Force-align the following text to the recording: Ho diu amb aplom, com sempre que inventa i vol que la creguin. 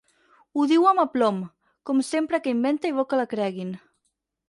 Ho 0.55 0.63
diu 0.71 0.87
amb 0.91 1.03
aplom, 1.03 1.37
com 1.91 2.03
sempre 2.09 2.43
que 2.47 2.57
inventa 2.57 2.93
i 2.93 2.99
vol 3.01 3.11
que 3.13 3.25
la 3.25 3.31
creguin. 3.37 3.81